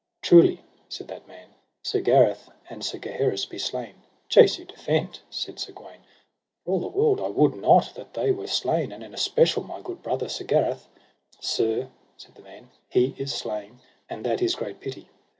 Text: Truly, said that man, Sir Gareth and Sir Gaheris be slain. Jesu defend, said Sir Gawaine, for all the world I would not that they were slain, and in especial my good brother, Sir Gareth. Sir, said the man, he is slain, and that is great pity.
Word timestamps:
Truly, 0.23 0.61
said 0.89 1.07
that 1.09 1.27
man, 1.27 1.49
Sir 1.83 2.01
Gareth 2.01 2.49
and 2.71 2.83
Sir 2.83 2.97
Gaheris 2.97 3.45
be 3.45 3.59
slain. 3.59 4.01
Jesu 4.29 4.65
defend, 4.65 5.19
said 5.29 5.59
Sir 5.59 5.73
Gawaine, 5.73 6.01
for 6.65 6.71
all 6.71 6.79
the 6.79 6.87
world 6.87 7.21
I 7.21 7.27
would 7.27 7.53
not 7.53 7.93
that 7.93 8.15
they 8.15 8.31
were 8.31 8.47
slain, 8.47 8.91
and 8.91 9.03
in 9.03 9.13
especial 9.13 9.61
my 9.61 9.79
good 9.83 10.01
brother, 10.01 10.27
Sir 10.27 10.45
Gareth. 10.45 10.87
Sir, 11.39 11.91
said 12.17 12.33
the 12.33 12.41
man, 12.41 12.71
he 12.89 13.13
is 13.19 13.31
slain, 13.31 13.79
and 14.09 14.25
that 14.25 14.41
is 14.41 14.55
great 14.55 14.79
pity. 14.79 15.07